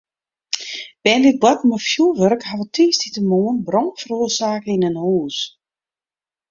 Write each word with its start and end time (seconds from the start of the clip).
Bern 1.05 1.23
dy't 1.25 1.39
boarten 1.43 1.67
mei 1.71 1.83
fjoerwurk 1.89 2.47
hawwe 2.49 2.65
tiisdeitemoarn 2.75 3.57
brân 3.67 3.87
feroarsake 4.01 4.69
yn 4.75 4.87
in 4.89 4.97
hús. 5.03 5.37